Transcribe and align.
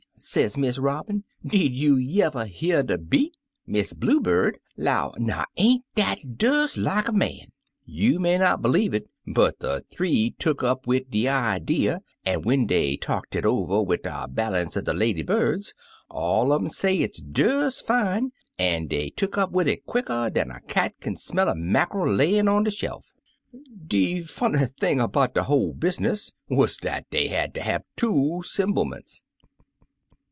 sez 0.23 0.55
Miss 0.55 0.77
Robin, 0.77 1.23
'did 1.43 1.73
you 1.73 1.95
y'ever 1.95 2.45
hear 2.45 2.83
de 2.83 2.95
beat?* 2.99 3.35
Miss 3.65 3.91
Blue 3.93 4.19
Bird 4.21 4.59
'low, 4.77 5.15
'Now, 5.17 5.45
ain't 5.57 5.83
dat 5.95 6.37
des 6.37 6.67
like 6.77 7.07
a 7.07 7.11
man!' 7.11 7.51
You 7.85 8.19
may 8.19 8.37
not 8.37 8.61
b'lieve 8.61 8.93
it, 8.93 9.09
but 9.25 9.57
de 9.57 9.81
three 9.89 10.35
tuck 10.37 10.61
up 10.63 10.85
wid 10.85 11.09
de 11.09 11.27
idee, 11.27 11.97
an' 12.23 12.43
when 12.43 12.67
dey 12.67 12.97
talked 12.97 13.35
it 13.35 13.47
over 13.47 13.81
wid 13.81 14.03
de 14.03 14.27
bal 14.29 14.53
ance 14.53 14.77
er 14.77 14.83
de 14.83 14.93
lady 14.93 15.23
birds^^ 15.23 15.73
all 16.07 16.53
un 16.53 16.65
um 16.65 16.69
say 16.69 16.97
it's 16.97 17.19
des 17.19 17.71
fine, 17.83 18.31
an' 18.59 18.85
dey 18.85 19.09
tuck 19.09 19.31
upT 19.39 19.49
wid 19.53 19.67
it 19.67 19.87
quicker 19.87 20.29
dan 20.31 20.51
a 20.51 20.61
cat 20.67 20.93
kin 21.01 21.15
smell 21.15 21.49
a 21.49 21.55
mackerel 21.55 22.07
layin' 22.13 22.47
on 22.47 22.63
de 22.63 22.69
shelf. 22.69 23.11
De 23.87 24.21
funny 24.21 24.67
thing 24.67 25.03
'bout 25.07 25.33
de 25.33 25.41
whole 25.41 25.73
business 25.73 26.31
wuz 26.47 26.77
dat 26.79 27.09
dey 27.09 27.25
had 27.29 27.55
ter 27.55 27.61
have 27.61 27.81
two 27.95 28.43
'semble 28.45 28.85
ments." 28.85 29.23